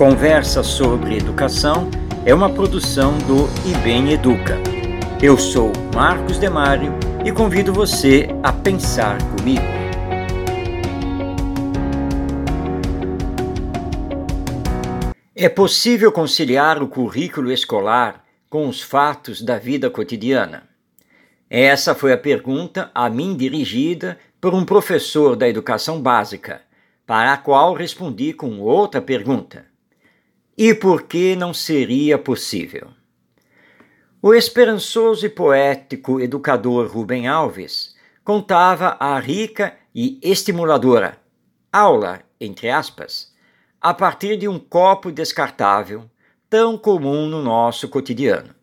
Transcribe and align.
Conversa 0.00 0.62
sobre 0.62 1.18
Educação 1.18 1.90
é 2.24 2.34
uma 2.34 2.48
produção 2.48 3.18
do 3.18 3.46
IBEM 3.68 4.12
Educa. 4.12 4.56
Eu 5.22 5.36
sou 5.36 5.70
Marcos 5.94 6.38
Demário 6.38 6.94
e 7.22 7.30
convido 7.30 7.70
você 7.70 8.26
a 8.42 8.50
pensar 8.50 9.18
comigo. 9.36 9.60
É 15.36 15.50
possível 15.50 16.10
conciliar 16.10 16.82
o 16.82 16.88
currículo 16.88 17.52
escolar 17.52 18.24
com 18.48 18.66
os 18.68 18.80
fatos 18.80 19.42
da 19.42 19.58
vida 19.58 19.90
cotidiana? 19.90 20.69
Essa 21.50 21.96
foi 21.96 22.12
a 22.12 22.18
pergunta 22.18 22.92
a 22.94 23.10
mim 23.10 23.36
dirigida 23.36 24.16
por 24.40 24.54
um 24.54 24.64
professor 24.64 25.34
da 25.34 25.48
educação 25.48 26.00
básica, 26.00 26.62
para 27.04 27.32
a 27.32 27.36
qual 27.36 27.74
respondi 27.74 28.32
com 28.32 28.60
outra 28.60 29.02
pergunta: 29.02 29.66
E 30.56 30.72
por 30.72 31.02
que 31.02 31.34
não 31.34 31.52
seria 31.52 32.16
possível? 32.16 32.90
O 34.22 34.32
esperançoso 34.32 35.26
e 35.26 35.28
poético 35.28 36.20
educador 36.20 36.86
Rubem 36.86 37.26
Alves 37.26 37.96
contava 38.22 38.96
a 39.00 39.18
rica 39.18 39.74
e 39.92 40.20
estimuladora 40.22 41.18
aula, 41.72 42.20
entre 42.40 42.68
aspas, 42.68 43.32
a 43.80 43.94
partir 43.94 44.36
de 44.36 44.48
um 44.48 44.58
copo 44.58 45.10
descartável 45.10 46.08
tão 46.48 46.76
comum 46.76 47.26
no 47.26 47.42
nosso 47.42 47.88
cotidiano. 47.88 48.54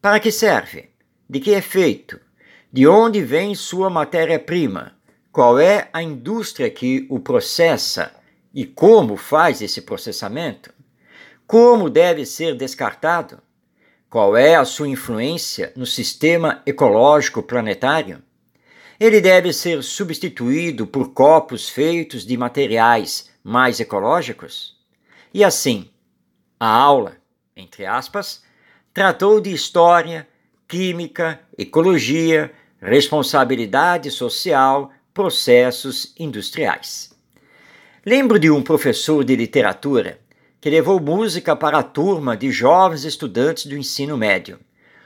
Para 0.00 0.18
que 0.18 0.32
serve? 0.32 0.91
De 1.32 1.40
que 1.40 1.54
é 1.54 1.62
feito? 1.62 2.20
De 2.70 2.86
onde 2.86 3.22
vem 3.22 3.54
sua 3.54 3.88
matéria-prima? 3.88 4.92
Qual 5.32 5.58
é 5.58 5.88
a 5.90 6.02
indústria 6.02 6.68
que 6.68 7.06
o 7.08 7.18
processa 7.18 8.14
e 8.52 8.66
como 8.66 9.16
faz 9.16 9.62
esse 9.62 9.80
processamento? 9.80 10.74
Como 11.46 11.88
deve 11.88 12.26
ser 12.26 12.54
descartado? 12.54 13.38
Qual 14.10 14.36
é 14.36 14.56
a 14.56 14.66
sua 14.66 14.88
influência 14.88 15.72
no 15.74 15.86
sistema 15.86 16.60
ecológico 16.66 17.42
planetário? 17.42 18.22
Ele 19.00 19.18
deve 19.18 19.54
ser 19.54 19.82
substituído 19.82 20.86
por 20.86 21.14
copos 21.14 21.66
feitos 21.66 22.26
de 22.26 22.36
materiais 22.36 23.30
mais 23.42 23.80
ecológicos? 23.80 24.78
E 25.32 25.42
assim, 25.42 25.88
a 26.60 26.68
aula, 26.68 27.16
entre 27.56 27.86
aspas, 27.86 28.44
tratou 28.92 29.40
de 29.40 29.50
história, 29.50 30.28
química, 30.72 31.38
ecologia, 31.58 32.50
responsabilidade 32.80 34.10
social, 34.10 34.90
processos 35.12 36.14
industriais. 36.18 37.12
Lembro 38.06 38.38
de 38.38 38.50
um 38.50 38.62
professor 38.62 39.22
de 39.22 39.36
literatura 39.36 40.18
que 40.62 40.70
levou 40.70 40.98
música 40.98 41.54
para 41.54 41.80
a 41.80 41.82
turma 41.82 42.34
de 42.34 42.50
jovens 42.50 43.04
estudantes 43.04 43.66
do 43.66 43.76
ensino 43.76 44.16
médio, 44.16 44.58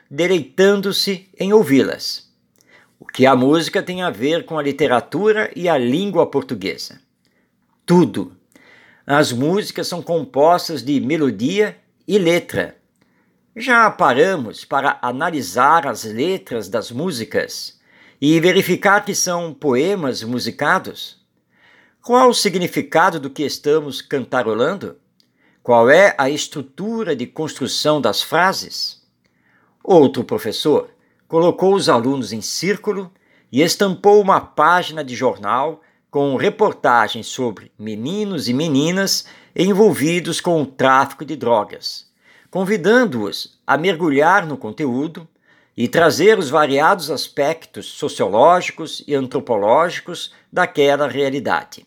deleitando-se 0.08 1.28
em 1.36 1.52
ouvi-las. 1.52 2.30
O 3.00 3.04
que 3.04 3.26
a 3.26 3.34
música 3.34 3.82
tem 3.82 4.02
a 4.02 4.10
ver 4.10 4.46
com 4.46 4.56
a 4.56 4.62
literatura 4.62 5.50
e 5.56 5.68
a 5.68 5.76
língua 5.76 6.30
portuguesa? 6.30 7.00
Tudo 7.84 8.36
as 9.04 9.32
músicas 9.32 9.88
são 9.88 10.00
compostas 10.00 10.80
de 10.80 11.00
melodia 11.00 11.76
e 12.06 12.18
letra. 12.18 12.76
Já 13.58 13.90
paramos 13.90 14.66
para 14.66 14.98
analisar 15.00 15.86
as 15.86 16.04
letras 16.04 16.68
das 16.68 16.90
músicas 16.90 17.80
e 18.20 18.38
verificar 18.38 19.02
que 19.02 19.14
são 19.14 19.54
poemas 19.54 20.22
musicados? 20.22 21.24
Qual 22.02 22.28
o 22.28 22.34
significado 22.34 23.18
do 23.18 23.30
que 23.30 23.42
estamos 23.42 24.02
cantarolando? 24.02 24.98
Qual 25.62 25.88
é 25.88 26.14
a 26.18 26.28
estrutura 26.28 27.16
de 27.16 27.26
construção 27.26 27.98
das 27.98 28.22
frases? 28.22 29.02
Outro 29.82 30.22
professor 30.22 30.90
colocou 31.26 31.74
os 31.74 31.88
alunos 31.88 32.34
em 32.34 32.42
círculo 32.42 33.10
e 33.50 33.62
estampou 33.62 34.20
uma 34.20 34.38
página 34.38 35.02
de 35.02 35.16
jornal 35.16 35.80
com 36.10 36.36
reportagens 36.36 37.26
sobre 37.26 37.72
meninos 37.78 38.50
e 38.50 38.52
meninas 38.52 39.24
envolvidos 39.56 40.42
com 40.42 40.60
o 40.60 40.66
tráfico 40.66 41.24
de 41.24 41.34
drogas, 41.36 42.06
convidando-os 42.56 43.60
a 43.66 43.76
mergulhar 43.76 44.46
no 44.46 44.56
conteúdo 44.56 45.28
e 45.76 45.86
trazer 45.86 46.38
os 46.38 46.48
variados 46.48 47.10
aspectos 47.10 47.84
sociológicos 47.84 49.04
e 49.06 49.14
antropológicos 49.14 50.32
daquela 50.50 51.06
realidade. 51.06 51.86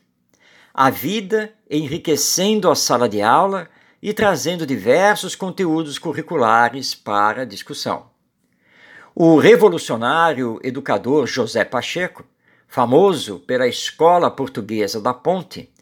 A 0.71 0.91
vida 0.91 1.51
enriquecendo 1.67 2.69
a 2.69 2.75
sala 2.75 3.09
de 3.09 3.19
aula 3.19 3.67
e 3.99 4.13
trazendo 4.13 4.63
diversos 4.63 5.35
conteúdos 5.35 5.97
curriculares 5.97 6.93
para 6.93 7.47
discussão. 7.47 8.05
O 9.15 9.39
revolucionário 9.39 10.59
educador 10.61 11.25
José 11.25 11.65
Pacheco 11.65 12.23
famoso 12.67 13.39
pela 13.39 13.67
Escola 13.67 14.29
Portuguesa 14.29 15.01
da 15.01 15.15
Ponte, 15.15 15.73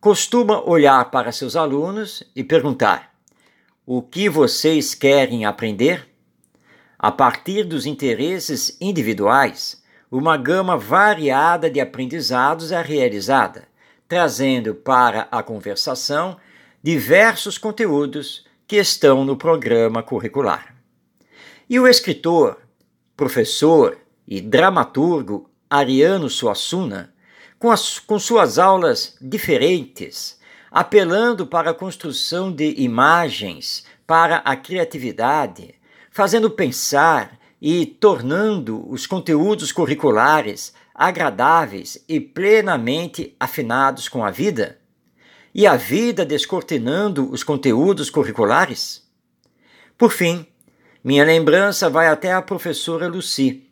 costuma 0.00 0.66
olhar 0.66 1.10
para 1.10 1.30
seus 1.30 1.54
alunos 1.56 2.24
e 2.34 2.42
perguntar: 2.42 3.09
O 3.92 4.00
que 4.02 4.28
vocês 4.28 4.94
querem 4.94 5.44
aprender? 5.44 6.08
A 6.96 7.10
partir 7.10 7.64
dos 7.64 7.86
interesses 7.86 8.76
individuais, 8.80 9.82
uma 10.08 10.36
gama 10.36 10.76
variada 10.76 11.68
de 11.68 11.80
aprendizados 11.80 12.70
é 12.70 12.80
realizada, 12.80 13.66
trazendo 14.06 14.76
para 14.76 15.22
a 15.22 15.42
conversação 15.42 16.36
diversos 16.80 17.58
conteúdos 17.58 18.46
que 18.64 18.76
estão 18.76 19.24
no 19.24 19.36
programa 19.36 20.04
curricular. 20.04 20.72
E 21.68 21.80
o 21.80 21.88
escritor, 21.88 22.58
professor 23.16 23.98
e 24.24 24.40
dramaturgo 24.40 25.50
Ariano 25.68 26.30
Suassuna, 26.30 27.12
com, 27.58 27.72
as, 27.72 27.98
com 27.98 28.20
suas 28.20 28.56
aulas 28.56 29.16
diferentes, 29.20 30.38
apelando 30.70 31.46
para 31.46 31.70
a 31.70 31.74
construção 31.74 32.52
de 32.52 32.74
imagens, 32.80 33.84
para 34.06 34.36
a 34.38 34.54
criatividade, 34.54 35.74
fazendo 36.10 36.50
pensar 36.50 37.38
e 37.60 37.84
tornando 37.84 38.88
os 38.90 39.06
conteúdos 39.06 39.72
curriculares 39.72 40.72
agradáveis 40.94 42.02
e 42.08 42.20
plenamente 42.20 43.34
afinados 43.40 44.08
com 44.08 44.24
a 44.24 44.30
vida? 44.30 44.78
E 45.52 45.66
a 45.66 45.74
vida 45.74 46.24
descortinando 46.24 47.28
os 47.30 47.42
conteúdos 47.42 48.08
curriculares? 48.08 49.02
Por 49.98 50.12
fim, 50.12 50.46
minha 51.02 51.24
lembrança 51.24 51.90
vai 51.90 52.06
até 52.06 52.32
a 52.32 52.42
professora 52.42 53.08
Lucy, 53.08 53.66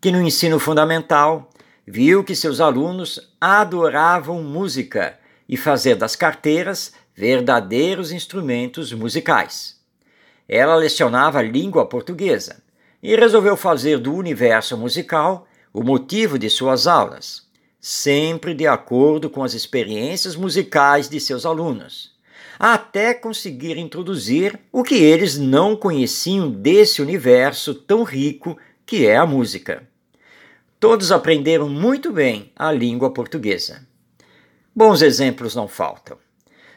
que 0.00 0.12
no 0.12 0.22
ensino 0.22 0.58
fundamental 0.58 1.50
viu 1.86 2.22
que 2.22 2.36
seus 2.36 2.60
alunos 2.60 3.34
adoravam 3.40 4.42
música 4.42 5.18
e 5.48 5.56
fazer 5.56 5.94
das 5.94 6.16
carteiras 6.16 6.92
verdadeiros 7.14 8.12
instrumentos 8.12 8.92
musicais. 8.92 9.80
Ela 10.48 10.74
lecionava 10.74 11.40
língua 11.42 11.86
portuguesa 11.86 12.62
e 13.02 13.14
resolveu 13.16 13.56
fazer 13.56 13.98
do 13.98 14.14
universo 14.14 14.76
musical 14.76 15.46
o 15.72 15.82
motivo 15.82 16.38
de 16.38 16.48
suas 16.48 16.86
aulas, 16.86 17.42
sempre 17.80 18.54
de 18.54 18.66
acordo 18.66 19.28
com 19.28 19.42
as 19.42 19.54
experiências 19.54 20.36
musicais 20.36 21.08
de 21.08 21.20
seus 21.20 21.44
alunos, 21.44 22.12
até 22.58 23.12
conseguir 23.12 23.76
introduzir 23.76 24.58
o 24.72 24.82
que 24.82 24.94
eles 24.94 25.36
não 25.36 25.76
conheciam 25.76 26.50
desse 26.50 27.02
universo 27.02 27.74
tão 27.74 28.04
rico 28.04 28.56
que 28.86 29.06
é 29.06 29.16
a 29.16 29.26
música. 29.26 29.86
Todos 30.78 31.10
aprenderam 31.10 31.68
muito 31.68 32.12
bem 32.12 32.52
a 32.54 32.70
língua 32.70 33.12
portuguesa. 33.12 33.86
Bons 34.74 35.02
exemplos 35.02 35.54
não 35.54 35.68
faltam. 35.68 36.18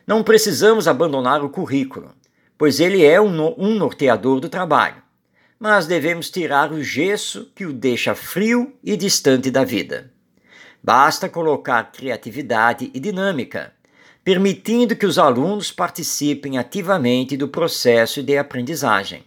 Não 0.06 0.24
precisamos 0.24 0.88
abandonar 0.88 1.44
o 1.44 1.50
currículo, 1.50 2.14
pois 2.58 2.80
ele 2.80 3.04
é 3.04 3.20
um, 3.20 3.54
um 3.58 3.76
norteador 3.76 4.40
do 4.40 4.50
trabalho, 4.50 5.02
mas 5.60 5.88
devemos 5.88 6.30
tirar 6.30 6.72
o 6.72 6.84
gesso 6.84 7.52
que 7.56 7.66
o 7.66 7.74
deixa 7.74 8.14
frio 8.16 8.74
e 8.84 8.96
distante 8.96 9.50
da 9.50 9.64
vida. 9.64 10.12
Basta 10.82 11.28
colocar 11.28 11.92
criatividade 11.92 12.92
e 12.94 13.00
dinâmica, 13.00 13.74
permitindo 14.24 14.96
que 14.96 15.06
os 15.06 15.18
alunos 15.18 15.72
participem 15.72 16.58
ativamente 16.58 17.36
do 17.36 17.48
processo 17.48 18.22
de 18.22 18.38
aprendizagem. 18.38 19.24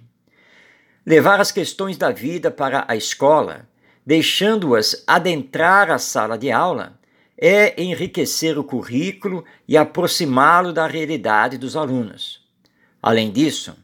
Levar 1.05 1.41
as 1.41 1.51
questões 1.51 1.97
da 1.97 2.11
vida 2.11 2.51
para 2.51 2.85
a 2.87 2.95
escola 2.95 3.69
deixando-as 4.05 5.05
adentrar 5.07 5.91
a 5.91 5.99
sala 5.99 6.37
de 6.37 6.51
aula, 6.51 6.99
é 7.41 7.83
enriquecer 7.83 8.59
o 8.59 8.65
currículo 8.65 9.43
e 9.67 9.75
aproximá-lo 9.75 10.75
da 10.75 10.87
realidade 10.87 11.57
dos 11.57 11.75
alunos. 11.75 12.47
Além 13.03 13.31
disso, 13.31 13.75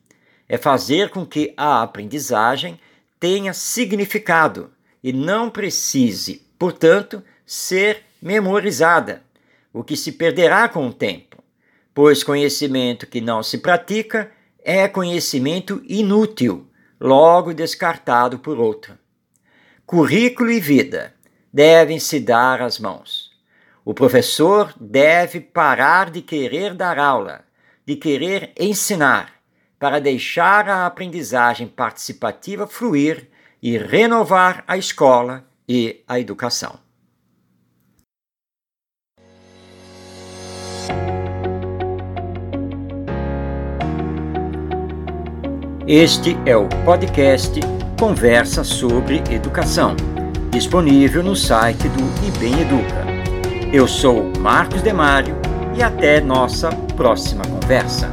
é 0.46 0.58
fazer 0.58 1.08
com 1.08 1.24
que 1.24 1.54
a 1.56 1.82
aprendizagem 1.82 2.78
tenha 3.18 3.54
significado 3.54 4.70
e 5.02 5.10
não 5.10 5.48
precise, 5.48 6.46
portanto, 6.58 7.22
ser 7.46 8.02
memorizada, 8.20 9.22
o 9.72 9.82
que 9.82 9.96
se 9.96 10.12
perderá 10.12 10.68
com 10.68 10.86
o 10.88 10.92
tempo, 10.92 11.42
pois 11.94 12.22
conhecimento 12.22 13.06
que 13.06 13.22
não 13.22 13.42
se 13.42 13.58
pratica 13.58 14.30
é 14.62 14.86
conhecimento 14.86 15.82
inútil, 15.88 16.66
logo 17.00 17.54
descartado 17.54 18.38
por 18.38 18.58
outro. 18.58 18.98
Currículo 19.86 20.50
e 20.50 20.60
vida 20.60 21.14
devem 21.52 21.98
se 21.98 22.20
dar 22.20 22.60
as 22.60 22.78
mãos. 22.78 23.25
O 23.86 23.94
professor 23.94 24.74
deve 24.80 25.38
parar 25.38 26.10
de 26.10 26.20
querer 26.20 26.74
dar 26.74 26.98
aula, 26.98 27.44
de 27.86 27.94
querer 27.94 28.50
ensinar, 28.58 29.34
para 29.78 30.00
deixar 30.00 30.68
a 30.68 30.86
aprendizagem 30.86 31.68
participativa 31.68 32.66
fluir 32.66 33.30
e 33.62 33.78
renovar 33.78 34.64
a 34.66 34.76
escola 34.76 35.44
e 35.68 36.02
a 36.08 36.18
educação. 36.18 36.80
Este 45.86 46.36
é 46.44 46.56
o 46.56 46.68
podcast 46.84 47.60
Conversa 47.96 48.64
sobre 48.64 49.22
Educação, 49.30 49.94
disponível 50.50 51.22
no 51.22 51.36
site 51.36 51.88
do 51.90 52.26
IBEM 52.26 52.62
Educa. 52.62 53.15
Eu 53.76 53.86
sou 53.86 54.32
Marcos 54.40 54.80
Demário 54.80 55.36
e 55.76 55.82
até 55.82 56.18
nossa 56.18 56.70
próxima 56.96 57.44
conversa. 57.44 58.10